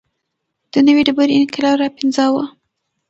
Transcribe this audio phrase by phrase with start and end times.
[0.71, 2.43] د نوې ډبرې انقلاب راوپنځاوه.